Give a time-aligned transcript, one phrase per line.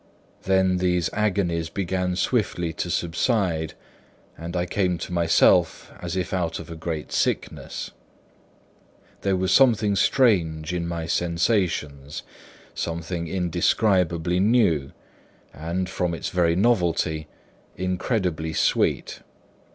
[0.45, 3.75] Then these agonies began swiftly to subside,
[4.35, 7.91] and I came to myself as if out of a great sickness.
[9.21, 12.23] There was something strange in my sensations,
[12.73, 14.91] something indescribably new
[15.53, 17.27] and, from its very novelty,
[17.77, 19.19] incredibly sweet.